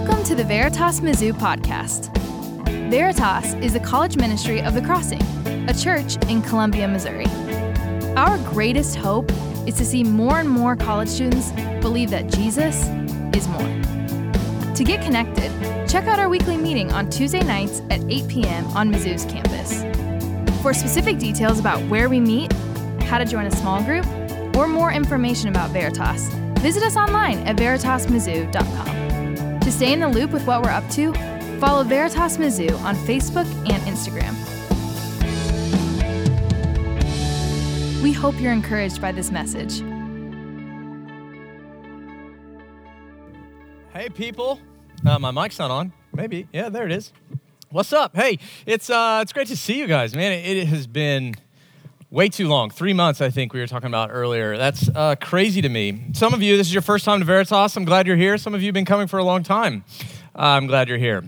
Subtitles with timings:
[0.00, 2.16] Welcome to the Veritas Mizzou podcast.
[2.88, 5.20] Veritas is the college ministry of The Crossing,
[5.68, 7.26] a church in Columbia, Missouri.
[8.14, 9.28] Our greatest hope
[9.66, 11.50] is to see more and more college students
[11.80, 12.86] believe that Jesus
[13.36, 14.74] is more.
[14.76, 15.50] To get connected,
[15.88, 18.68] check out our weekly meeting on Tuesday nights at 8 p.m.
[18.68, 19.82] on Mizzou's campus.
[20.62, 22.52] For specific details about where we meet,
[23.02, 24.06] how to join a small group,
[24.54, 26.28] or more information about Veritas,
[26.60, 28.87] visit us online at veritasmizzou.com.
[29.68, 31.12] To stay in the loop with what we're up to,
[31.60, 34.32] follow Veritas Mizzou on Facebook and Instagram.
[38.02, 39.80] We hope you're encouraged by this message.
[43.92, 44.58] Hey, people.
[45.04, 45.92] Uh, my mic's not on.
[46.14, 46.48] Maybe.
[46.50, 47.12] Yeah, there it is.
[47.68, 48.16] What's up?
[48.16, 50.32] Hey, it's uh, it's great to see you guys, man.
[50.32, 51.34] It, it has been
[52.10, 52.70] way too long.
[52.70, 54.56] Three months, I think we were talking about earlier.
[54.56, 56.04] That's uh, crazy to me.
[56.14, 57.76] Some of you, this is your first time to Veritas.
[57.76, 58.38] I'm glad you're here.
[58.38, 59.84] Some of you have been coming for a long time.
[60.34, 61.24] Uh, I'm glad you're here.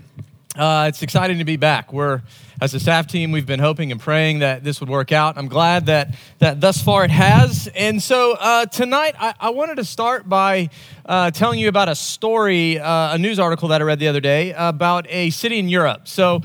[0.57, 1.93] Uh, it's exciting to be back.
[1.93, 2.23] We're,
[2.59, 5.37] as a staff team, we've been hoping and praying that this would work out.
[5.37, 7.69] I'm glad that, that thus far it has.
[7.75, 10.69] And so uh, tonight, I, I, wanted to start by
[11.05, 14.19] uh, telling you about a story, uh, a news article that I read the other
[14.19, 16.07] day about a city in Europe.
[16.07, 16.41] So,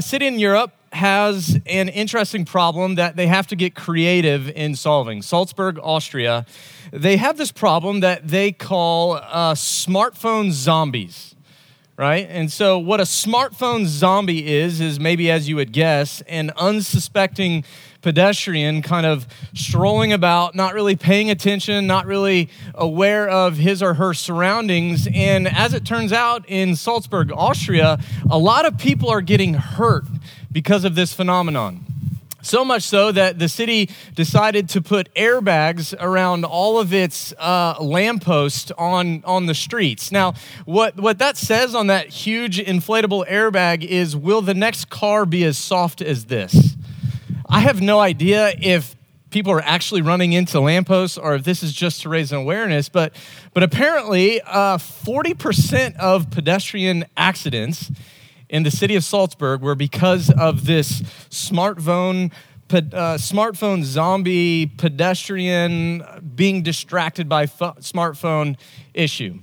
[0.00, 5.22] city in Europe has an interesting problem that they have to get creative in solving.
[5.22, 6.46] Salzburg, Austria,
[6.92, 11.34] they have this problem that they call uh, smartphone zombies,
[11.96, 12.26] right?
[12.30, 17.64] And so, what a smartphone zombie is, is maybe as you would guess, an unsuspecting
[18.04, 23.94] pedestrian kind of strolling about, not really paying attention, not really aware of his or
[23.94, 25.08] her surroundings.
[25.12, 27.98] And as it turns out in Salzburg, Austria,
[28.30, 30.04] a lot of people are getting hurt
[30.54, 31.84] because of this phenomenon.
[32.40, 37.76] So much so that the city decided to put airbags around all of its uh,
[37.80, 40.12] lampposts on, on the streets.
[40.12, 40.34] Now,
[40.66, 45.42] what, what that says on that huge inflatable airbag is will the next car be
[45.44, 46.76] as soft as this?
[47.48, 48.94] I have no idea if
[49.30, 52.90] people are actually running into lampposts or if this is just to raise an awareness,
[52.90, 53.16] but,
[53.54, 57.90] but apparently, uh, 40% of pedestrian accidents
[58.54, 62.32] in the city of Salzburg where, because of this smartphone
[62.70, 66.02] uh, smartphone zombie pedestrian
[66.34, 68.56] being distracted by smartphone
[68.94, 69.38] issue.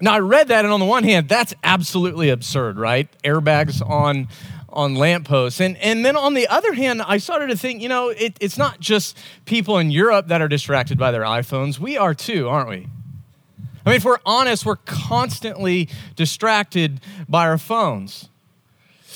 [0.00, 3.08] Now I read that, and on the one hand, that's absolutely absurd, right?
[3.22, 4.28] Airbags on
[4.68, 5.60] on lampposts.
[5.60, 8.56] And, and then on the other hand, I started to think, you know, it, it's
[8.56, 11.80] not just people in Europe that are distracted by their iPhones.
[11.80, 12.86] We are too, aren't we?
[13.84, 18.28] I mean, if we're honest, we're constantly distracted by our phones.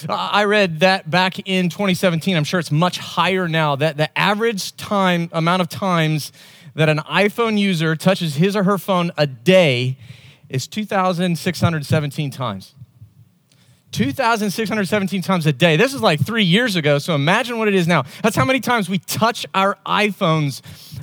[0.08, 2.36] I read that back in 2017.
[2.36, 3.76] I'm sure it's much higher now.
[3.76, 6.32] That the average time amount of times
[6.74, 9.96] that an iPhone user touches his or her phone a day
[10.48, 12.74] is 2,617 times.
[13.92, 15.76] 2,617 times a day.
[15.76, 18.02] This is like three years ago, so imagine what it is now.
[18.22, 20.62] That's how many times we touch our iPhones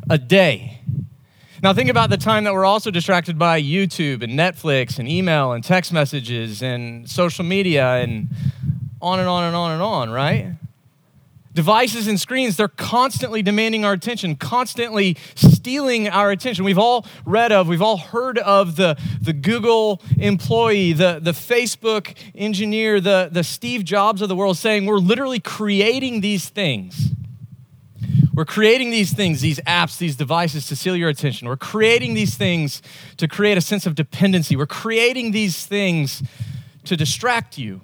[0.09, 0.81] a day.
[1.63, 5.51] Now, think about the time that we're also distracted by YouTube and Netflix and email
[5.51, 8.29] and text messages and social media and
[8.99, 10.53] on and on and on and on, right?
[11.53, 16.65] Devices and screens, they're constantly demanding our attention, constantly stealing our attention.
[16.65, 22.17] We've all read of, we've all heard of the, the Google employee, the, the Facebook
[22.33, 27.10] engineer, the, the Steve Jobs of the world saying, We're literally creating these things
[28.41, 31.47] we're creating these things, these apps, these devices to steal your attention.
[31.47, 32.81] We're creating these things
[33.17, 34.55] to create a sense of dependency.
[34.55, 36.23] We're creating these things
[36.85, 37.81] to distract you.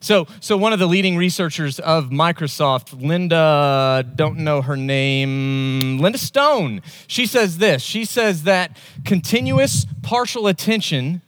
[0.00, 6.16] So, so one of the leading researchers of Microsoft, Linda, don't know her name, Linda
[6.16, 7.82] Stone, she says this.
[7.82, 11.20] She says that continuous partial attention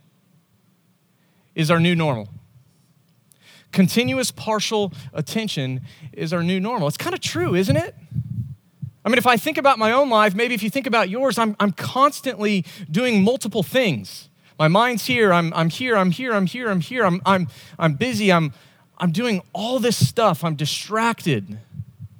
[1.54, 2.30] is our new normal
[3.72, 5.82] continuous partial attention
[6.12, 6.88] is our new normal.
[6.88, 7.94] It's kind of true, isn't it?
[9.04, 11.38] I mean, if I think about my own life, maybe if you think about yours,
[11.38, 14.28] I'm, I'm constantly doing multiple things.
[14.58, 17.48] My mind's here, I'm, I'm here, I'm here, I'm here, I'm here, I'm, I'm,
[17.78, 18.52] I'm busy, I'm,
[18.98, 21.58] I'm doing all this stuff, I'm distracted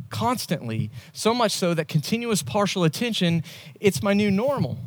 [0.08, 3.42] constantly, so much so that continuous partial attention,
[3.80, 4.78] it's my new normal.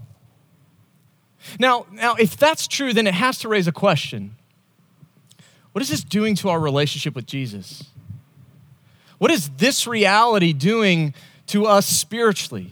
[1.60, 4.36] Now, now, if that's true, then it has to raise a question.
[5.72, 7.84] What is this doing to our relationship with Jesus?
[9.18, 11.14] What is this reality doing
[11.48, 12.72] to us spiritually?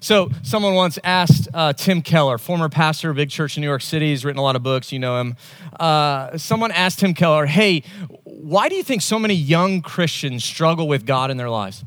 [0.00, 3.80] So, someone once asked uh, Tim Keller, former pastor of big church in New York
[3.80, 5.36] City, he's written a lot of books, you know him.
[5.80, 7.82] Uh, someone asked Tim Keller, hey,
[8.24, 11.84] why do you think so many young Christians struggle with God in their lives?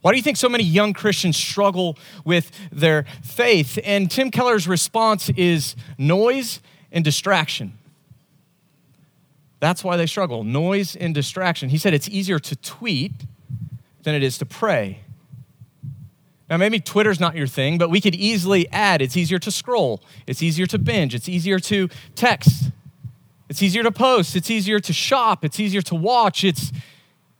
[0.00, 3.78] Why do you think so many young Christians struggle with their faith?
[3.84, 6.60] And Tim Keller's response is noise
[6.92, 7.76] and distraction.
[9.64, 11.70] That's why they struggle noise and distraction.
[11.70, 13.12] He said it's easier to tweet
[14.02, 15.00] than it is to pray.
[16.50, 20.02] Now, maybe Twitter's not your thing, but we could easily add it's easier to scroll,
[20.26, 22.72] it's easier to binge, it's easier to text,
[23.48, 26.70] it's easier to post, it's easier to shop, it's easier to watch, it's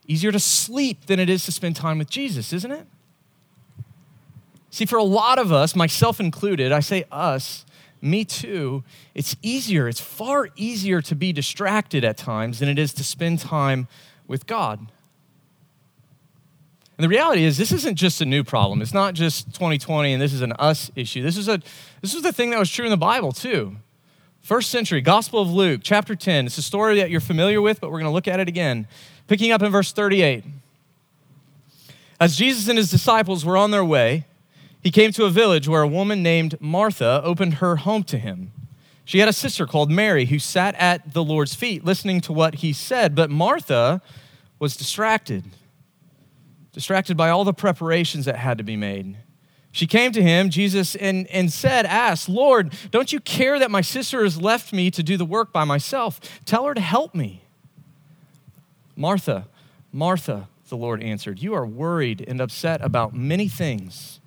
[0.07, 2.87] easier to sleep than it is to spend time with Jesus, isn't it?
[4.71, 7.67] See, for a lot of us, myself included, I say us,
[8.05, 8.85] me too,
[9.15, 13.41] it's easier, it's far easier to be distracted at times than it is to spend
[13.41, 13.89] time
[14.27, 14.81] with God.
[16.97, 18.81] And the reality is, this isn't just a new problem.
[18.81, 21.23] It's not just 2020 and this is an us issue.
[21.23, 21.61] This is a
[22.03, 23.77] this is the thing that was true in the Bible too.
[24.43, 26.47] First century, Gospel of Luke, chapter 10.
[26.47, 28.87] It's a story that you're familiar with, but we're going to look at it again.
[29.27, 30.45] Picking up in verse 38.
[32.21, 34.27] As Jesus and his disciples were on their way,
[34.85, 38.53] he came to a village where a woman named Martha opened her home to him.
[39.05, 42.57] She had a sister called Mary who sat at the Lord's feet listening to what
[42.57, 44.01] he said, but Martha
[44.59, 45.45] was distracted
[46.75, 49.17] distracted by all the preparations that had to be made.
[49.71, 53.81] She came to him, Jesus, and, and said, Asked, Lord, don't you care that my
[53.81, 56.21] sister has left me to do the work by myself?
[56.45, 57.43] Tell her to help me.
[58.97, 59.47] Martha,
[59.93, 64.21] Martha, the Lord answered, You are worried and upset about many things,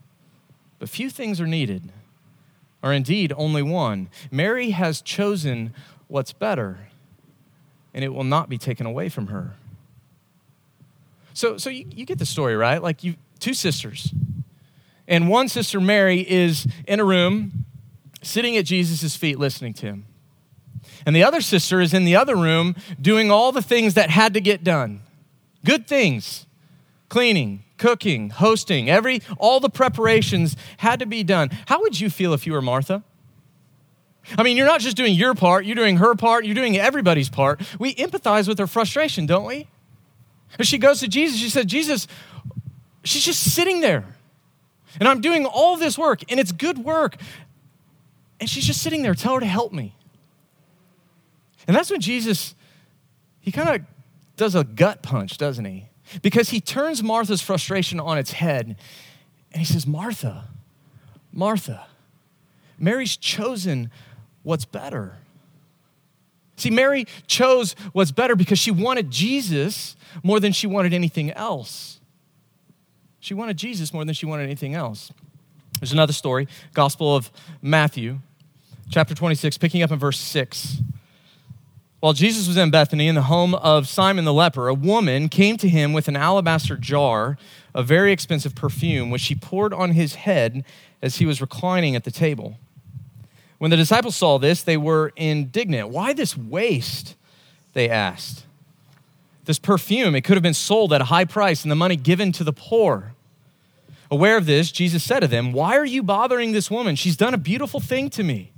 [0.80, 1.92] but few things are needed,
[2.84, 4.10] or indeed only one.
[4.32, 5.74] Mary has chosen
[6.08, 6.90] what's better,
[7.94, 9.56] and it will not be taken away from her.
[11.34, 12.82] So, so you, you get the story, right?
[12.82, 14.12] Like you two sisters.
[15.08, 17.66] And one sister, Mary, is in a room
[18.24, 20.06] sitting at Jesus' feet listening to him.
[21.06, 24.34] And the other sister is in the other room doing all the things that had
[24.34, 25.02] to get done.
[25.64, 26.47] Good things.
[27.10, 31.50] Cleaning, cooking, hosting, every all the preparations had to be done.
[31.68, 33.04] How would you feel if you were Martha?
[34.38, 37.30] I mean, you're not just doing your part, you're doing her part, you're doing everybody's
[37.30, 37.62] part.
[37.80, 39.68] We empathize with her frustration, don't we?
[40.62, 41.40] She goes to Jesus.
[41.40, 42.08] She said, Jesus,
[43.04, 44.06] she's just sitting there.
[45.00, 47.18] And I'm doing all this work, and it's good work.
[48.40, 49.14] And she's just sitting there.
[49.14, 49.96] Tell her to help me.
[51.68, 52.56] And that's when Jesus,
[53.40, 53.82] he kind of
[54.36, 55.88] does a gut punch, doesn't he?
[56.22, 58.76] Because he turns Martha's frustration on its head
[59.52, 60.46] and he says, Martha,
[61.32, 61.88] Martha,
[62.78, 63.92] Mary's chosen
[64.44, 65.18] what's better.
[66.58, 72.00] See, Mary chose what's better because she wanted Jesus more than she wanted anything else.
[73.20, 75.12] She wanted Jesus more than she wanted anything else.
[75.80, 77.32] There's another story, Gospel of
[77.62, 78.20] Matthew,
[78.90, 80.78] chapter 26, picking up in verse 6.
[82.00, 85.58] While Jesus was in Bethany in the home of Simon the leper, a woman came
[85.58, 87.38] to him with an alabaster jar
[87.74, 90.64] of very expensive perfume, which she poured on his head
[91.02, 92.58] as he was reclining at the table.
[93.58, 95.90] When the disciples saw this, they were indignant.
[95.90, 97.16] Why this waste?
[97.74, 98.46] They asked.
[99.46, 102.32] This perfume, it could have been sold at a high price and the money given
[102.34, 103.14] to the poor.
[104.12, 106.96] Aware of this, Jesus said to them, Why are you bothering this woman?
[106.96, 108.52] She's done a beautiful thing to me.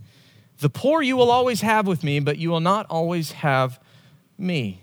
[0.60, 3.80] The poor you will always have with me, but you will not always have
[4.38, 4.82] me.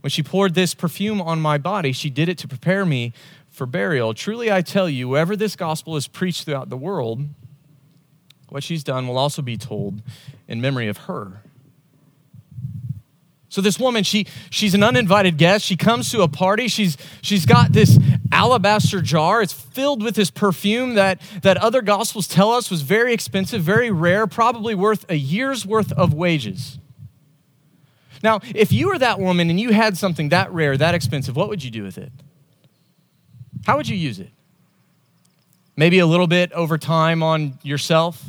[0.00, 3.12] When she poured this perfume on my body, she did it to prepare me
[3.48, 4.14] for burial.
[4.14, 7.26] Truly, I tell you, wherever this gospel is preached throughout the world,
[8.50, 10.02] what she's done will also be told
[10.46, 11.42] in memory of her.
[13.50, 15.64] So this woman, she, she's an uninvited guest.
[15.64, 16.68] She comes to a party.
[16.68, 17.98] She's, she's got this
[18.32, 19.42] alabaster jar.
[19.42, 23.90] It's filled with this perfume that, that other gospels tell us was very expensive, very
[23.90, 26.78] rare, probably worth a year's worth of wages.
[28.22, 31.48] Now, if you were that woman and you had something that rare, that expensive, what
[31.48, 32.12] would you do with it?
[33.66, 34.30] How would you use it?
[35.76, 38.24] Maybe a little bit over time on yourself.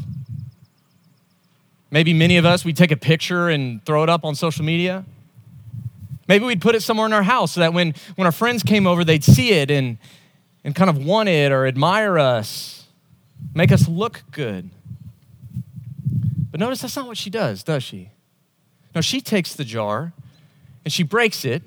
[1.91, 5.05] Maybe many of us, we take a picture and throw it up on social media.
[6.29, 8.85] Maybe we'd put it somewhere in our house so that when, when our friends came
[8.85, 9.97] over, they'd see it and,
[10.63, 12.85] and kind of want it or admire us,
[13.55, 14.69] make us look good.
[16.51, 18.11] But notice that's not what she does, does she?
[18.93, 20.13] No, she takes the jar
[20.85, 21.63] and she breaks it,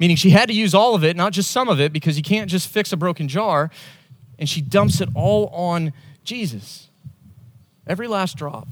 [0.00, 2.24] meaning she had to use all of it, not just some of it, because you
[2.24, 3.70] can't just fix a broken jar
[4.36, 5.92] and she dumps it all on
[6.24, 6.88] Jesus.
[7.86, 8.66] Every last drop.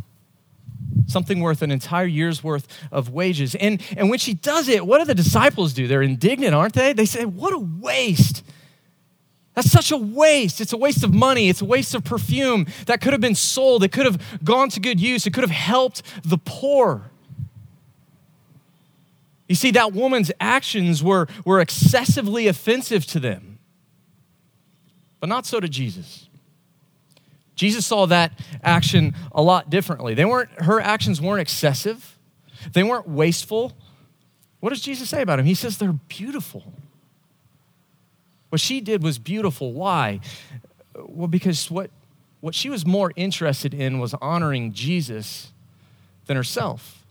[1.06, 3.54] Something worth an entire year's worth of wages.
[3.54, 5.86] And, and when she does it, what do the disciples do?
[5.86, 6.92] They're indignant, aren't they?
[6.92, 8.44] They say, What a waste.
[9.54, 10.60] That's such a waste.
[10.60, 11.48] It's a waste of money.
[11.48, 13.84] It's a waste of perfume that could have been sold.
[13.84, 15.26] It could have gone to good use.
[15.26, 17.10] It could have helped the poor.
[19.48, 23.58] You see, that woman's actions were, were excessively offensive to them.
[25.20, 26.28] But not so to Jesus.
[27.54, 28.32] Jesus saw that
[28.62, 30.14] action a lot differently.
[30.14, 32.18] They weren't, her actions weren't excessive,
[32.72, 33.72] they weren't wasteful.
[34.60, 35.46] What does Jesus say about them?
[35.46, 36.64] He says they're beautiful.
[38.48, 39.72] What she did was beautiful.
[39.72, 40.20] Why?
[40.94, 41.90] Well, because what,
[42.40, 45.52] what she was more interested in was honoring Jesus
[46.26, 47.04] than herself.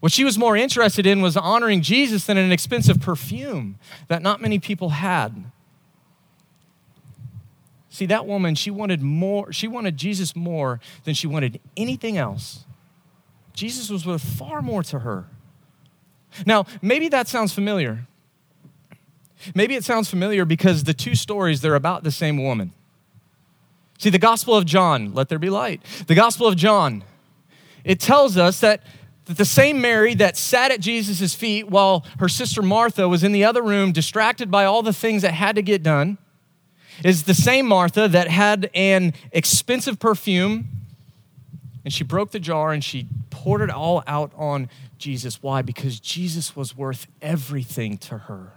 [0.00, 3.78] What she was more interested in was honoring Jesus than an expensive perfume
[4.08, 5.44] that not many people had.
[7.90, 12.64] See, that woman, she wanted more, she wanted Jesus more than she wanted anything else.
[13.52, 15.26] Jesus was worth far more to her.
[16.46, 18.06] Now, maybe that sounds familiar.
[19.56, 22.72] Maybe it sounds familiar because the two stories, they're about the same woman.
[23.98, 25.82] See, the Gospel of John, let there be light.
[26.06, 27.02] The Gospel of John,
[27.84, 28.82] it tells us that,
[29.24, 33.32] that the same Mary that sat at Jesus' feet while her sister Martha was in
[33.32, 36.18] the other room, distracted by all the things that had to get done,
[37.04, 40.68] is the same Martha that had an expensive perfume
[41.84, 45.42] and she broke the jar and she poured it all out on Jesus.
[45.42, 45.62] Why?
[45.62, 48.52] Because Jesus was worth everything to her.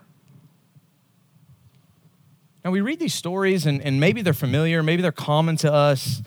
[2.65, 6.21] Now, we read these stories and, and maybe they're familiar, maybe they're common to us,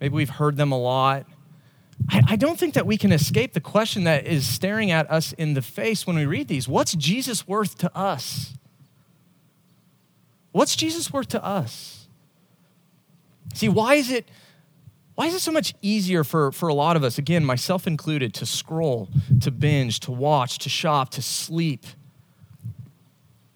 [0.00, 1.26] maybe we've heard them a lot.
[2.08, 5.32] I, I don't think that we can escape the question that is staring at us
[5.32, 6.68] in the face when we read these.
[6.68, 8.54] What's Jesus worth to us?
[10.52, 12.08] What's Jesus worth to us?
[13.54, 14.28] See, why is it
[15.14, 18.32] why is it so much easier for, for a lot of us, again, myself included,
[18.34, 19.10] to scroll,
[19.42, 21.84] to binge, to watch, to shop, to sleep?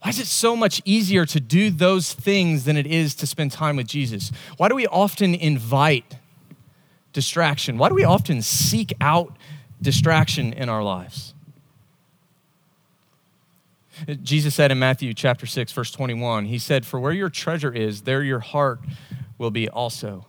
[0.02, 3.52] Why is it so much easier to do those things than it is to spend
[3.52, 4.30] time with Jesus?
[4.58, 6.18] Why do we often invite
[7.14, 7.78] distraction?
[7.78, 9.34] Why do we often seek out
[9.80, 11.33] distraction in our lives?
[14.22, 18.02] Jesus said in Matthew chapter 6 verse 21, he said, "For where your treasure is,
[18.02, 18.80] there your heart
[19.38, 20.26] will be also."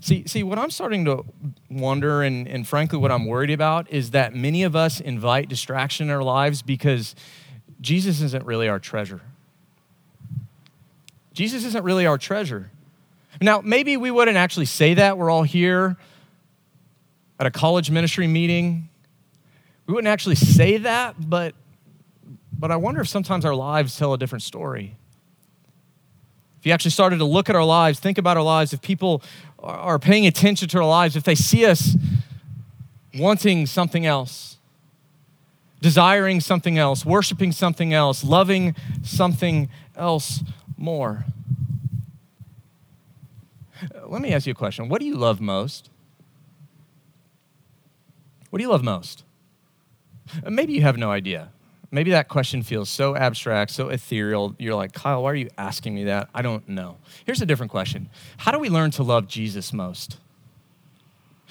[0.00, 1.24] See, see, what I'm starting to
[1.68, 6.06] wonder, and, and frankly, what I'm worried about, is that many of us invite distraction
[6.06, 7.16] in our lives because
[7.80, 9.20] Jesus isn't really our treasure.
[11.32, 12.70] Jesus isn't really our treasure.
[13.40, 15.18] Now, maybe we wouldn't actually say that.
[15.18, 15.96] We're all here
[17.40, 18.88] at a college ministry meeting
[19.86, 21.54] we wouldn't actually say that, but,
[22.58, 24.96] but I wonder if sometimes our lives tell a different story.
[26.58, 29.22] If you actually started to look at our lives, think about our lives, if people
[29.60, 31.96] are paying attention to our lives, if they see us
[33.14, 34.58] wanting something else,
[35.80, 40.42] desiring something else, worshiping something else, loving something else
[40.76, 41.24] more.
[44.04, 44.88] Let me ask you a question.
[44.88, 45.90] What do you love most?
[48.50, 49.22] What do you love most?
[50.48, 51.50] Maybe you have no idea.
[51.90, 54.54] Maybe that question feels so abstract, so ethereal.
[54.58, 56.28] You're like, Kyle, why are you asking me that?
[56.34, 56.96] I don't know.
[57.24, 60.18] Here's a different question How do we learn to love Jesus most?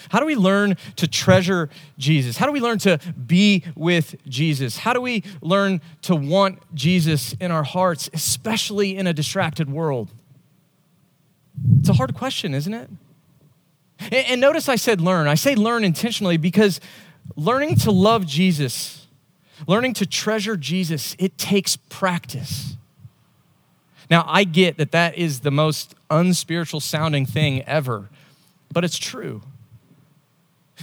[0.10, 2.38] How do we learn to treasure Jesus?
[2.38, 4.78] How do we learn to be with Jesus?
[4.78, 10.12] How do we learn to want Jesus in our hearts, especially in a distracted world?
[11.80, 12.90] It's a hard question, isn't it?
[14.12, 15.28] And notice I said learn.
[15.28, 16.82] I say learn intentionally because
[17.36, 19.08] learning to love Jesus,
[19.68, 22.78] learning to treasure Jesus, it takes practice.
[24.10, 28.10] Now, I get that that is the most unspiritual sounding thing ever,
[28.72, 29.42] but it's true.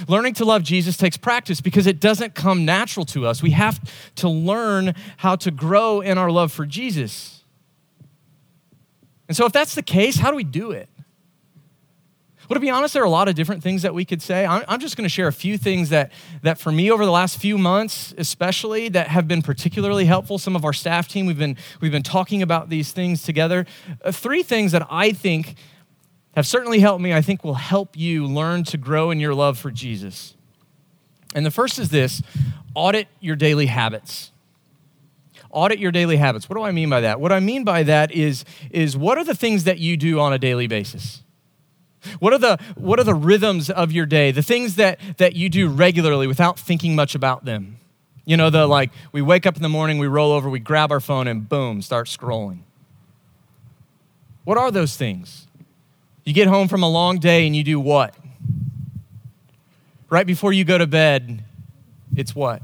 [0.08, 3.42] Learning to love Jesus takes practice because it doesn't come natural to us.
[3.42, 3.80] We have
[4.16, 7.44] to learn how to grow in our love for Jesus.
[9.28, 10.88] And so, if that's the case, how do we do it?
[12.48, 14.44] Well, to be honest, there are a lot of different things that we could say.
[14.44, 16.10] I'm, just going to share a few things that,
[16.42, 20.38] that, for me, over the last few months, especially, that have been particularly helpful.
[20.38, 23.64] Some of our staff team, we've been, we've been talking about these things together.
[24.04, 25.54] Uh, three things that I think
[26.34, 29.58] have certainly helped me, I think will help you learn to grow in your love
[29.58, 30.34] for Jesus.
[31.34, 32.22] And the first is this
[32.74, 34.30] audit your daily habits
[35.50, 38.10] audit your daily habits what do i mean by that what i mean by that
[38.10, 41.21] is is what are the things that you do on a daily basis
[42.18, 45.48] what are the, what are the rhythms of your day, the things that, that you
[45.48, 47.78] do regularly without thinking much about them?
[48.24, 50.92] You know, the like, we wake up in the morning, we roll over, we grab
[50.92, 52.60] our phone, and boom, start scrolling.
[54.44, 55.46] What are those things?
[56.24, 58.14] You get home from a long day and you do what?
[60.08, 61.44] Right before you go to bed,
[62.14, 62.62] it's what?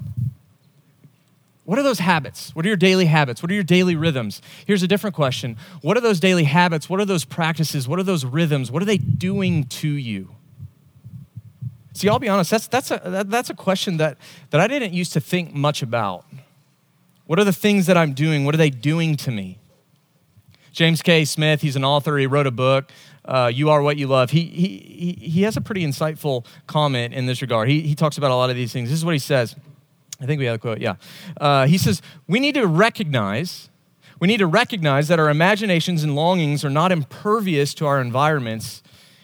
[1.68, 2.56] What are those habits?
[2.56, 3.42] What are your daily habits?
[3.42, 4.40] What are your daily rhythms?
[4.64, 6.88] Here's a different question What are those daily habits?
[6.88, 7.86] What are those practices?
[7.86, 8.70] What are those rhythms?
[8.70, 10.30] What are they doing to you?
[11.92, 14.16] See, I'll be honest, that's, that's, a, that, that's a question that,
[14.48, 16.24] that I didn't used to think much about.
[17.26, 18.46] What are the things that I'm doing?
[18.46, 19.58] What are they doing to me?
[20.72, 21.26] James K.
[21.26, 22.90] Smith, he's an author, he wrote a book.
[23.26, 24.30] Uh, you are what you love.
[24.30, 27.68] He, he, he has a pretty insightful comment in this regard.
[27.68, 28.88] He, he talks about a lot of these things.
[28.88, 29.54] This is what he says.
[30.20, 30.96] I think we have a quote, yeah.
[31.40, 33.70] Uh, he says, We need to recognize,
[34.18, 38.82] we need to recognize that our imaginations and longings are not impervious to our environments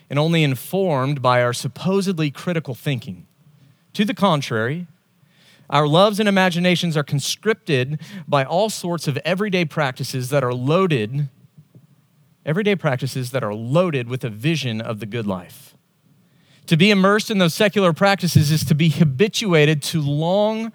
[0.09, 3.27] and only informed by our supposedly critical thinking.
[3.95, 4.87] To the contrary,
[5.71, 11.29] our loves and imaginations are conscripted by all sorts of everyday practices that are loaded,
[12.45, 15.74] everyday practices that are loaded with a vision of the good life.
[16.67, 20.73] To be immersed in those secular practices is to be habituated to long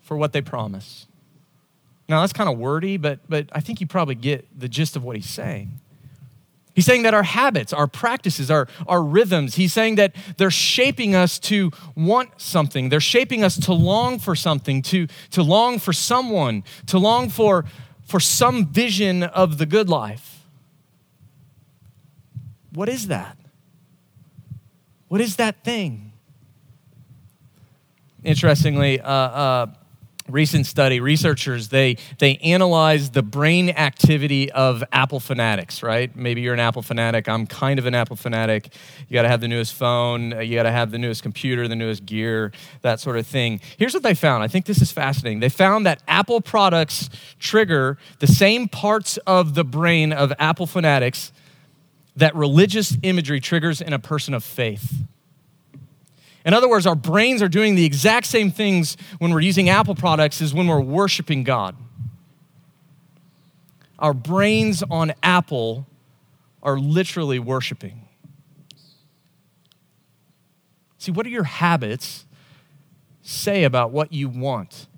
[0.00, 1.06] for what they promise.
[2.08, 5.04] Now, that's kind of wordy, but, but I think you probably get the gist of
[5.04, 5.78] what he's saying.
[6.74, 11.14] He's saying that our habits, our practices, our, our rhythms, he's saying that they're shaping
[11.14, 12.88] us to want something.
[12.88, 17.66] They're shaping us to long for something, to, to long for someone, to long for,
[18.06, 20.46] for some vision of the good life.
[22.72, 23.36] What is that?
[25.12, 26.14] What is that thing?
[28.24, 29.66] Interestingly, uh, uh,
[30.26, 36.16] recent study researchers they they analyzed the brain activity of apple fanatics right?
[36.16, 38.74] Maybe you're an apple fanatic i'm kind of an apple fanatic.
[39.06, 41.68] You got to have the newest phone uh, you got to have the newest computer
[41.68, 42.50] the newest gear
[42.80, 43.60] that sort of thing.
[43.76, 44.42] Here's what they found.
[44.42, 45.40] I think this is fascinating.
[45.40, 51.32] They found that apple products trigger the same parts of the brain of apple fanatics
[52.16, 55.04] that religious imagery triggers in a person of faith
[56.44, 59.94] in other words, our brains are doing the exact same things when we're using Apple
[59.94, 61.76] products as when we're worshiping God.
[63.98, 65.86] Our brains on Apple
[66.62, 68.08] are literally worshiping.
[70.98, 72.24] See, what do your habits
[73.22, 74.88] say about what you want?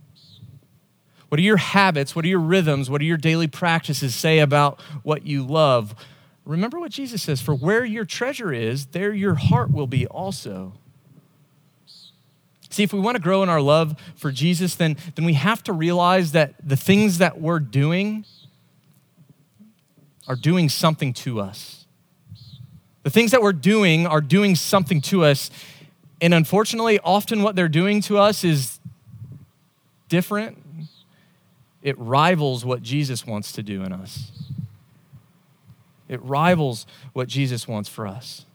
[1.29, 4.81] What do your habits, what are your rhythms, what do your daily practices say about
[5.03, 5.95] what you love?
[6.45, 10.75] Remember what Jesus says for where your treasure is, there your heart will be also.
[12.69, 15.63] See, if we want to grow in our love for Jesus, then, then we have
[15.65, 18.25] to realize that the things that we're doing
[20.27, 21.87] are doing something to us.
[23.05, 25.51] The things that we're doing are doing something to us.
[26.21, 28.81] And unfortunately, often what they're doing to us is
[30.09, 30.59] different.
[31.83, 34.33] It rivals what Jesus wants to do in us.
[36.15, 38.47] It rivals what Jesus wants for us.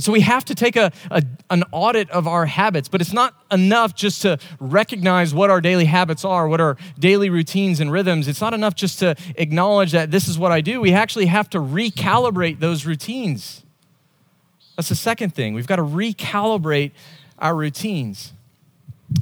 [0.00, 3.34] So we have to take a, a, an audit of our habits, but it's not
[3.50, 8.26] enough just to recognize what our daily habits are, what our daily routines and rhythms.
[8.26, 10.80] It's not enough just to acknowledge that this is what I do.
[10.80, 13.62] We actually have to recalibrate those routines.
[14.76, 15.52] That's the second thing.
[15.52, 16.92] We've got to recalibrate
[17.38, 18.32] our routines.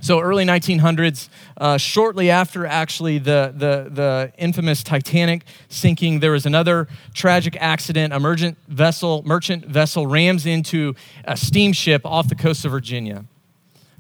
[0.01, 6.47] So early 1900s, uh, shortly after actually the, the, the infamous Titanic sinking, there was
[6.47, 8.13] another tragic accident.
[8.13, 13.25] A merchant vessel, merchant vessel rams into a steamship off the coast of Virginia.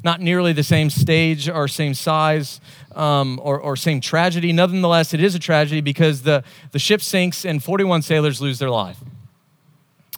[0.04, 2.60] Not nearly the same stage or same size
[2.94, 4.52] um, or, or same tragedy.
[4.52, 8.70] Nonetheless, it is a tragedy because the, the ship sinks and 41 sailors lose their
[8.70, 8.98] life.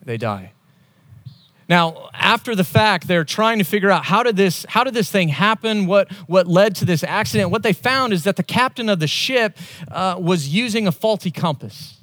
[0.04, 0.52] They die.
[1.70, 5.08] Now, after the fact, they're trying to figure out how did this, how did this
[5.08, 5.86] thing happen?
[5.86, 7.52] What, what led to this accident?
[7.52, 9.56] What they found is that the captain of the ship
[9.88, 11.98] uh, was using a faulty compass.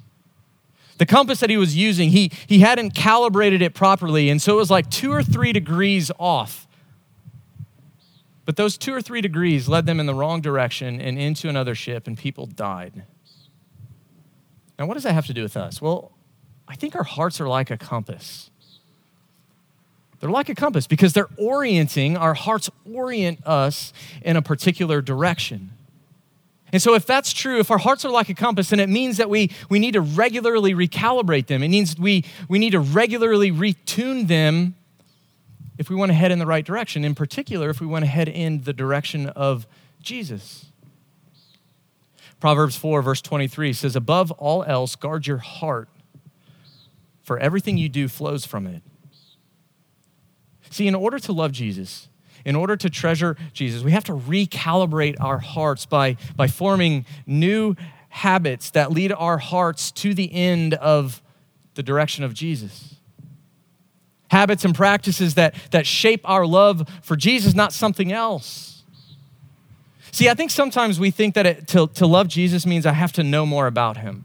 [0.96, 4.56] The compass that he was using, he, he hadn't calibrated it properly, and so it
[4.56, 6.66] was like two or three degrees off.
[8.46, 11.74] But those two or three degrees led them in the wrong direction and into another
[11.74, 13.04] ship, and people died.
[14.78, 15.82] Now, what does that have to do with us?
[15.82, 16.12] Well,
[16.66, 18.50] I think our hearts are like a compass.
[20.20, 25.70] They're like a compass because they're orienting, our hearts orient us in a particular direction.
[26.72, 29.16] And so, if that's true, if our hearts are like a compass, then it means
[29.16, 31.62] that we, we need to regularly recalibrate them.
[31.62, 34.74] It means we, we need to regularly retune them
[35.78, 38.10] if we want to head in the right direction, in particular, if we want to
[38.10, 39.66] head in the direction of
[40.02, 40.66] Jesus.
[42.40, 45.88] Proverbs 4, verse 23 says, Above all else, guard your heart,
[47.22, 48.82] for everything you do flows from it.
[50.70, 52.08] See, in order to love Jesus,
[52.44, 57.74] in order to treasure Jesus, we have to recalibrate our hearts by, by forming new
[58.10, 61.22] habits that lead our hearts to the end of
[61.74, 62.96] the direction of Jesus.
[64.30, 68.84] Habits and practices that, that shape our love for Jesus, not something else.
[70.10, 73.12] See, I think sometimes we think that it, to, to love Jesus means I have
[73.12, 74.24] to know more about him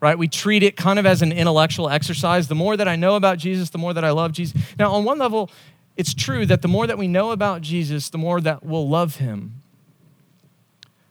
[0.00, 0.18] right?
[0.18, 2.48] We treat it kind of as an intellectual exercise.
[2.48, 4.60] The more that I know about Jesus, the more that I love Jesus.
[4.78, 5.50] Now, on one level,
[5.96, 9.16] it's true that the more that we know about Jesus, the more that we'll love
[9.16, 9.62] him.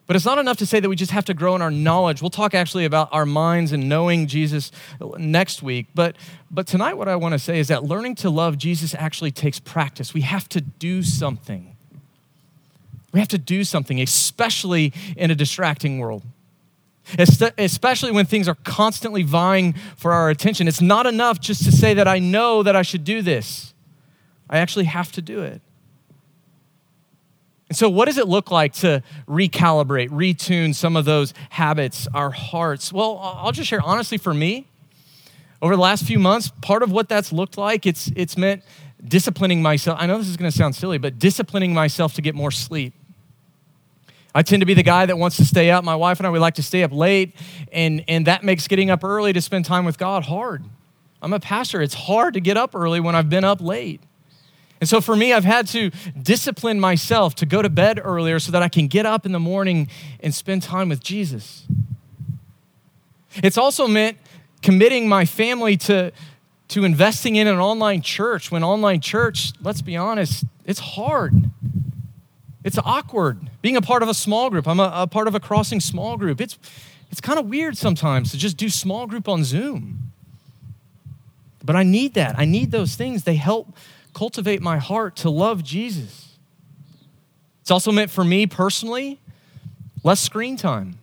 [0.05, 2.21] But it's not enough to say that we just have to grow in our knowledge.
[2.21, 4.71] We'll talk actually about our minds and knowing Jesus
[5.17, 5.87] next week.
[5.93, 6.15] But,
[6.49, 9.59] but tonight, what I want to say is that learning to love Jesus actually takes
[9.59, 10.13] practice.
[10.13, 11.75] We have to do something.
[13.11, 16.23] We have to do something, especially in a distracting world.
[17.17, 20.67] Especially when things are constantly vying for our attention.
[20.67, 23.73] It's not enough just to say that I know that I should do this.
[24.49, 25.61] I actually have to do it.
[27.69, 32.31] And so, what does it look like to recalibrate, retune some of those habits, our
[32.31, 32.93] hearts?
[32.93, 34.67] Well, I'll just share honestly for me,
[35.61, 38.63] over the last few months, part of what that's looked like, it's, it's meant
[39.03, 39.97] disciplining myself.
[39.99, 42.93] I know this is going to sound silly, but disciplining myself to get more sleep.
[44.35, 45.83] I tend to be the guy that wants to stay up.
[45.83, 47.35] My wife and I, we like to stay up late,
[47.71, 50.63] and, and that makes getting up early to spend time with God hard.
[51.21, 51.81] I'm a pastor.
[51.81, 54.01] It's hard to get up early when I've been up late.
[54.79, 55.89] And so for me, I've had to
[56.21, 59.39] discipline myself to go to bed earlier so that I can get up in the
[59.39, 61.65] morning and spend time with Jesus.
[63.41, 64.17] It's also meant
[64.61, 66.11] committing my family to,
[66.69, 68.51] to investing in an online church.
[68.51, 71.49] When online church, let's be honest, it's hard.
[72.67, 73.49] It's awkward.
[73.61, 76.17] Being a part of a small group, I'm a, a part of a crossing small
[76.17, 76.41] group.
[76.41, 76.59] It's,
[77.09, 80.11] it's kind of weird sometimes to just do small group on Zoom.
[81.63, 82.37] But I need that.
[82.37, 83.23] I need those things.
[83.23, 83.73] They help
[84.13, 86.37] cultivate my heart to love Jesus.
[87.61, 89.21] It's also meant for me personally
[90.03, 90.99] less screen time,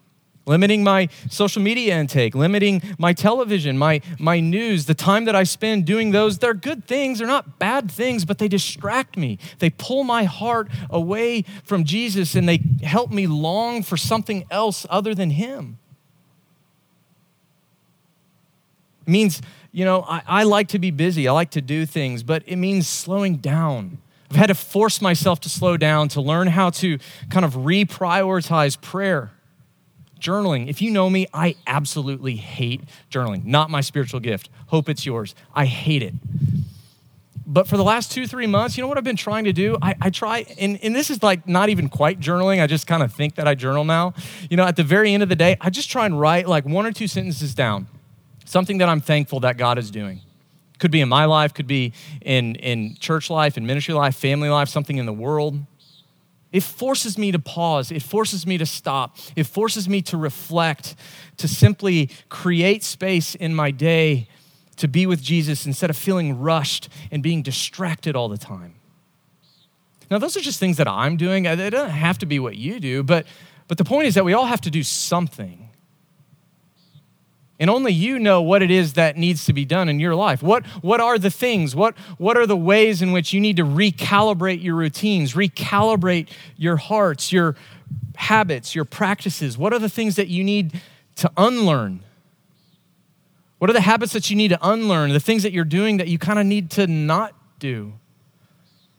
[0.46, 5.44] limiting my social media intake, limiting my television, my, my news, the time that I
[5.44, 6.38] spend doing those.
[6.38, 9.38] They're good things, they're not bad things, but they distract me.
[9.58, 14.86] They pull my heart away from Jesus and they help me long for something else
[14.90, 15.78] other than Him.
[19.06, 19.42] It means
[19.74, 22.54] you know, I, I like to be busy, I like to do things, but it
[22.54, 23.98] means slowing down.
[24.30, 28.80] I've had to force myself to slow down, to learn how to kind of reprioritize
[28.80, 29.32] prayer.
[30.24, 30.68] Journaling.
[30.68, 33.44] If you know me, I absolutely hate journaling.
[33.44, 34.48] Not my spiritual gift.
[34.68, 35.34] Hope it's yours.
[35.54, 36.14] I hate it.
[37.46, 39.76] But for the last two, three months, you know what I've been trying to do?
[39.82, 42.62] I, I try, and, and this is like not even quite journaling.
[42.62, 44.14] I just kind of think that I journal now.
[44.48, 46.64] You know, at the very end of the day, I just try and write like
[46.64, 47.86] one or two sentences down
[48.46, 50.20] something that I'm thankful that God is doing.
[50.78, 54.48] Could be in my life, could be in, in church life, in ministry life, family
[54.48, 55.58] life, something in the world.
[56.54, 57.90] It forces me to pause.
[57.90, 59.16] It forces me to stop.
[59.34, 60.94] It forces me to reflect,
[61.38, 64.28] to simply create space in my day
[64.76, 68.74] to be with Jesus instead of feeling rushed and being distracted all the time.
[70.12, 71.44] Now, those are just things that I'm doing.
[71.46, 73.26] It doesn't have to be what you do, but,
[73.66, 75.70] but the point is that we all have to do something.
[77.60, 80.42] And only you know what it is that needs to be done in your life.
[80.42, 81.76] What, what are the things?
[81.76, 86.76] What, what are the ways in which you need to recalibrate your routines, recalibrate your
[86.76, 87.54] hearts, your
[88.16, 89.56] habits, your practices?
[89.56, 90.80] What are the things that you need
[91.16, 92.00] to unlearn?
[93.58, 95.12] What are the habits that you need to unlearn?
[95.12, 97.94] The things that you're doing that you kind of need to not do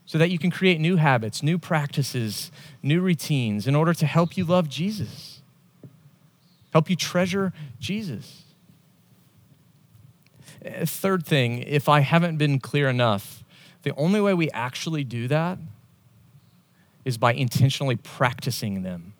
[0.05, 4.37] so that you can create new habits, new practices, new routines in order to help
[4.37, 5.41] you love Jesus,
[6.71, 8.44] help you treasure Jesus.
[10.65, 13.43] Uh, third thing, if I haven't been clear enough,
[13.84, 15.60] the only way we actually do that
[17.04, 19.13] is by intentionally practicing them.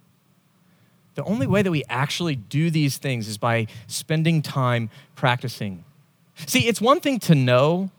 [1.14, 5.86] The only way that we actually do these things is by spending time practicing.
[6.48, 7.90] See, it's one thing to know,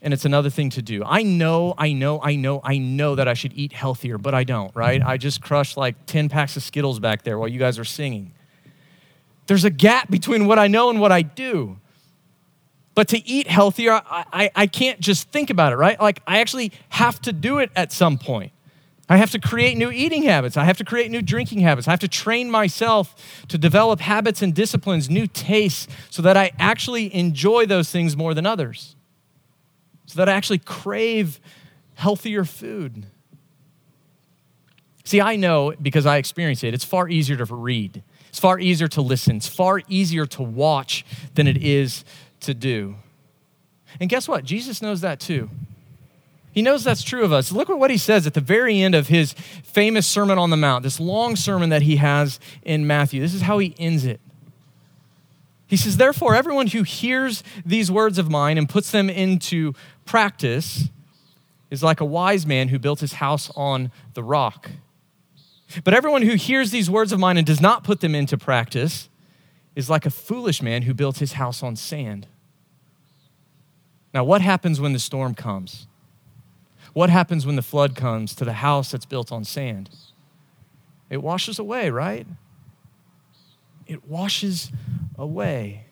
[0.00, 1.02] and it's another thing to do.
[1.04, 4.44] I know, I know, I know, I know that I should eat healthier, but I
[4.44, 5.02] don't, right?
[5.02, 8.32] I just crushed like 10 packs of Skittles back there while you guys are singing.
[9.48, 11.78] There's a gap between what I know and what I do.
[12.94, 15.98] But to eat healthier, I, I, I, can't just think about it, right?
[15.98, 18.52] Like, I actually have to do it at some point.
[19.08, 20.56] I have to create new eating habits.
[20.56, 21.88] I have to create new drinking habits.
[21.88, 26.52] I have to train myself to develop habits and disciplines, new tastes, so that I
[26.58, 28.94] actually enjoy those things more than others,
[30.06, 31.40] so that I actually crave
[31.94, 33.06] healthier food.
[35.04, 38.88] See, I know because I experience it, it's far easier to read, it's far easier
[38.88, 42.04] to listen, it's far easier to watch than it is
[42.42, 42.96] to do.
[44.00, 44.44] And guess what?
[44.44, 45.50] Jesus knows that too.
[46.52, 47.50] He knows that's true of us.
[47.50, 50.56] Look at what he says at the very end of his famous Sermon on the
[50.56, 53.22] Mount, this long sermon that he has in Matthew.
[53.22, 54.20] This is how he ends it.
[55.66, 59.72] He says, Therefore, everyone who hears these words of mine and puts them into
[60.04, 60.90] practice
[61.70, 64.70] is like a wise man who built his house on the rock.
[65.84, 69.08] But everyone who hears these words of mine and does not put them into practice
[69.74, 72.26] is like a foolish man who built his house on sand.
[74.14, 75.86] Now, what happens when the storm comes?
[76.92, 79.90] What happens when the flood comes to the house that's built on sand?
[81.08, 82.26] It washes away, right?
[83.86, 84.70] It washes
[85.16, 85.86] away.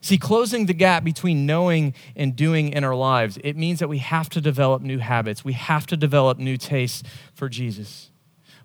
[0.00, 3.98] See, closing the gap between knowing and doing in our lives, it means that we
[3.98, 5.44] have to develop new habits.
[5.44, 7.02] We have to develop new tastes
[7.34, 8.10] for Jesus.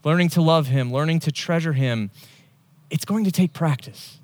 [0.03, 2.11] Learning to love him, learning to treasure him,
[2.89, 4.19] it's going to take practice.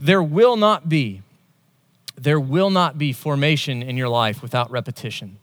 [0.00, 1.22] There will not be
[2.16, 5.38] there will not be formation in your life without repetition.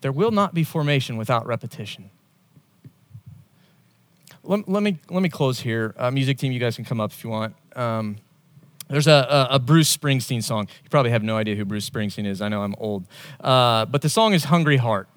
[0.00, 2.10] There will not be formation without repetition.
[4.42, 5.94] Let, let me, let me close here.
[5.98, 7.54] Uh, music team, you guys can come up if you want.
[7.74, 8.18] Um,
[8.88, 9.12] there's a,
[9.50, 10.68] a, a, Bruce Springsteen song.
[10.82, 12.40] You probably have no idea who Bruce Springsteen is.
[12.40, 13.06] I know I'm old.
[13.40, 15.08] Uh, but the song is Hungry Heart.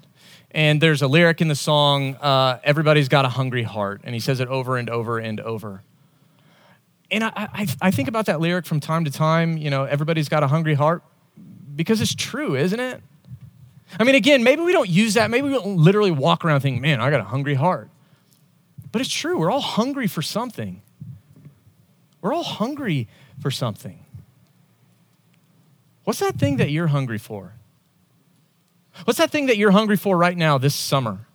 [0.52, 4.02] And there's a lyric in the song, uh, Everybody's Got a Hungry Heart.
[4.04, 5.84] And he says it over and over and over.
[7.12, 10.30] And I, I, I think about that lyric from time to time, you know, everybody's
[10.30, 11.04] got a hungry heart,
[11.76, 13.02] because it's true, isn't it?
[14.00, 15.30] I mean, again, maybe we don't use that.
[15.30, 17.90] Maybe we don't literally walk around thinking, man, I got a hungry heart.
[18.92, 19.38] But it's true.
[19.38, 20.82] We're all hungry for something.
[22.22, 23.10] We're all hungry
[23.42, 24.06] for something.
[26.06, 27.54] What's that thing that you're hungry for?
[29.04, 31.28] What's that thing that you're hungry for right now this summer?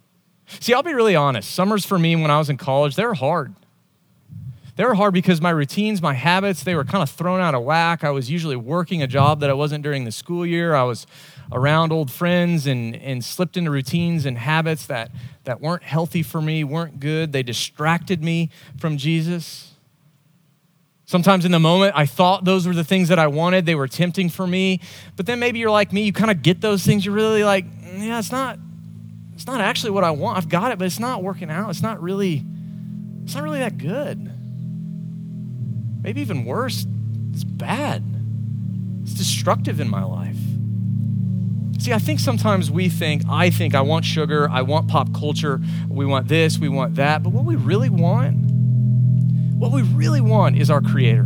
[0.61, 1.51] See, I'll be really honest.
[1.51, 3.55] Summers for me when I was in college, they're hard.
[4.77, 7.63] They were hard because my routines, my habits, they were kind of thrown out of
[7.63, 8.05] whack.
[8.05, 10.75] I was usually working a job that I wasn't during the school year.
[10.75, 11.07] I was
[11.51, 15.11] around old friends and, and slipped into routines and habits that,
[15.45, 17.33] that weren't healthy for me, weren't good.
[17.33, 19.73] They distracted me from Jesus.
[21.07, 23.65] Sometimes in the moment, I thought those were the things that I wanted.
[23.65, 24.81] They were tempting for me.
[25.15, 27.07] But then maybe you're like me, you kind of get those things.
[27.07, 28.59] You're really like, yeah, it's not,
[29.35, 30.37] it's not actually what I want.
[30.37, 31.71] I've got it, but it's not working out.
[31.71, 32.45] It's not really,
[33.25, 34.33] it's not really that good.
[36.07, 36.87] Maybe even worse,
[37.33, 38.01] it's bad.
[39.03, 40.37] It's destructive in my life.
[41.83, 45.61] See, I think sometimes we think, I think I want sugar, I want pop culture,
[45.89, 48.37] we want this, we want that, but what we really want,
[49.59, 51.25] what we really want is our Creator.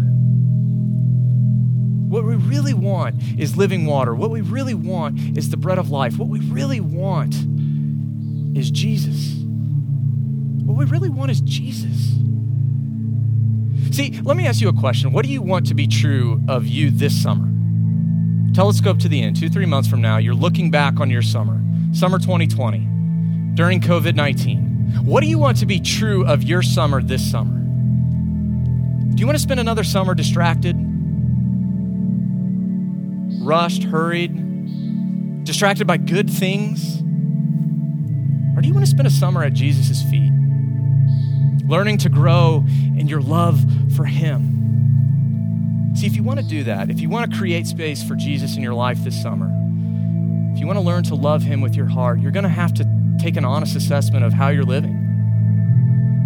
[2.09, 4.15] What we really want is living water.
[4.15, 6.17] What we really want is the bread of life.
[6.17, 7.35] What we really want
[8.57, 9.35] is Jesus.
[10.65, 12.17] What we really want is Jesus.
[13.93, 15.13] See, let me ask you a question.
[15.13, 17.49] What do you want to be true of you this summer?
[18.55, 21.61] Telescope to the end, two, three months from now, you're looking back on your summer,
[21.93, 22.87] summer 2020,
[23.55, 25.05] during COVID 19.
[25.05, 27.57] What do you want to be true of your summer this summer?
[29.15, 30.77] Do you want to spend another summer distracted,
[33.43, 36.99] rushed, hurried, distracted by good things?
[38.57, 40.31] Or do you want to spend a summer at Jesus' feet?
[41.71, 42.65] learning to grow
[42.99, 43.65] in your love
[44.01, 45.93] for Him.
[45.95, 48.57] See, if you want to do that, if you want to create space for Jesus
[48.57, 49.51] in your life this summer,
[50.55, 52.73] if you want to learn to love Him with your heart, you're going to have
[52.75, 52.87] to
[53.19, 54.95] take an honest assessment of how you're living.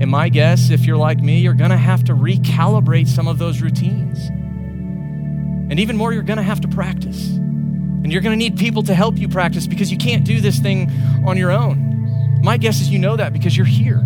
[0.00, 3.38] And my guess, if you're like me, you're going to have to recalibrate some of
[3.38, 4.28] those routines.
[4.28, 7.28] And even more, you're going to have to practice.
[7.28, 10.60] And you're going to need people to help you practice because you can't do this
[10.60, 10.92] thing
[11.26, 12.40] on your own.
[12.40, 14.00] My guess is you know that because you're here.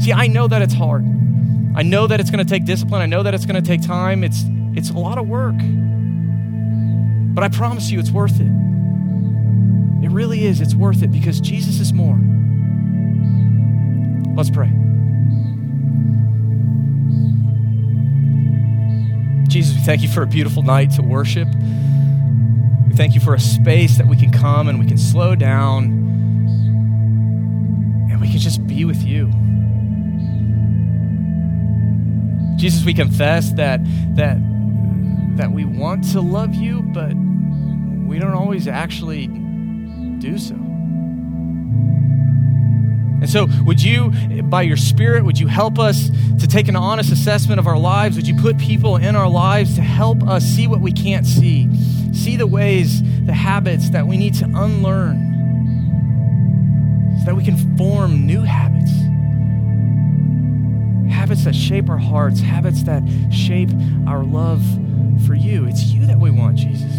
[0.00, 1.19] See, I know that it's hard.
[1.74, 3.00] I know that it's going to take discipline.
[3.00, 4.24] I know that it's going to take time.
[4.24, 5.54] It's, it's a lot of work.
[7.34, 8.50] But I promise you, it's worth it.
[10.04, 10.60] It really is.
[10.60, 12.18] It's worth it because Jesus is more.
[14.34, 14.70] Let's pray.
[19.48, 21.48] Jesus, we thank you for a beautiful night to worship.
[22.88, 25.84] We thank you for a space that we can come and we can slow down
[28.10, 29.30] and we can just be with you.
[32.60, 33.80] Jesus, we confess that
[34.16, 34.36] that
[35.36, 37.14] that we want to love you, but
[38.06, 39.28] we don't always actually
[40.18, 40.54] do so.
[43.22, 44.10] And so, would you,
[44.42, 48.16] by your Spirit, would you help us to take an honest assessment of our lives?
[48.16, 51.66] Would you put people in our lives to help us see what we can't see?
[52.12, 55.28] See the ways, the habits that we need to unlearn
[57.20, 58.99] so that we can form new habits
[61.30, 63.70] habits that shape our hearts, habits that shape
[64.08, 64.64] our love
[65.24, 65.64] for you.
[65.66, 66.92] It's you that we want, Jesus.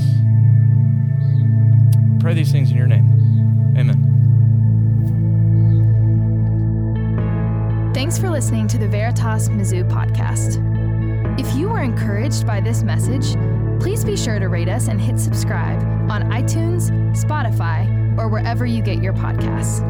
[2.22, 3.76] Pray these things in your name.
[3.78, 4.08] Amen.
[7.94, 10.58] Thanks for listening to the Veritas Mizzou podcast.
[11.38, 13.36] If you were encouraged by this message,
[13.82, 16.90] please be sure to rate us and hit subscribe on iTunes,
[17.22, 19.82] Spotify, or wherever you get your podcasts.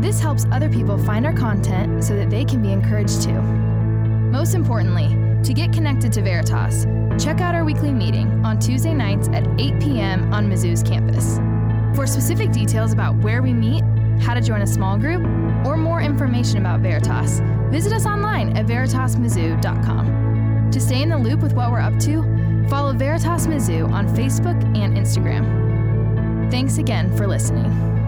[0.00, 3.59] This helps other people find our content so that they can be encouraged too.
[4.30, 5.08] Most importantly,
[5.42, 6.86] to get connected to Veritas,
[7.22, 10.32] check out our weekly meeting on Tuesday nights at 8 p.m.
[10.32, 11.38] on Mizzou's campus.
[11.96, 13.82] For specific details about where we meet,
[14.20, 15.24] how to join a small group,
[15.66, 17.40] or more information about Veritas,
[17.72, 20.70] visit us online at veritasmizzou.com.
[20.70, 22.22] To stay in the loop with what we're up to,
[22.68, 26.48] follow Veritas Mizzou on Facebook and Instagram.
[26.52, 27.99] Thanks again for listening.